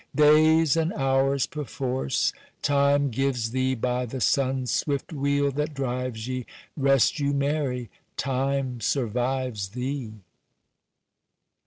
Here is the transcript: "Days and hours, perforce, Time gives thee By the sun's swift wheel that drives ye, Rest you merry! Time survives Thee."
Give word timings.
"Days 0.15 0.75
and 0.75 0.91
hours, 0.93 1.45
perforce, 1.45 2.33
Time 2.63 3.11
gives 3.11 3.51
thee 3.51 3.75
By 3.75 4.07
the 4.07 4.19
sun's 4.19 4.71
swift 4.71 5.13
wheel 5.13 5.51
that 5.51 5.75
drives 5.75 6.27
ye, 6.27 6.47
Rest 6.75 7.19
you 7.19 7.33
merry! 7.33 7.91
Time 8.17 8.79
survives 8.81 9.69
Thee." 9.69 10.13